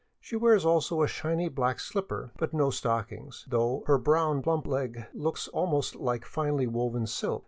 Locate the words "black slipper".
1.47-2.31